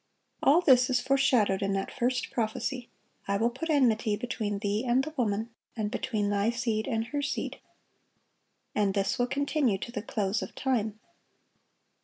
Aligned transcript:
All 0.41 0.61
this 0.61 0.89
is 0.89 0.99
foreshadowed 0.99 1.61
in 1.61 1.73
that 1.73 1.91
first 1.93 2.31
prophecy, 2.31 2.89
"I 3.27 3.37
will 3.37 3.51
put 3.51 3.69
enmity 3.69 4.15
between 4.15 4.57
thee 4.57 4.83
and 4.83 5.03
the 5.03 5.13
woman, 5.15 5.51
and 5.77 5.91
between 5.91 6.31
thy 6.31 6.49
seed 6.49 6.87
and 6.87 7.05
her 7.09 7.21
seed." 7.21 7.59
And 8.73 8.95
this 8.95 9.19
will 9.19 9.27
continue 9.27 9.77
to 9.77 9.91
the 9.91 10.01
close 10.01 10.41
of 10.41 10.55
time. 10.55 10.99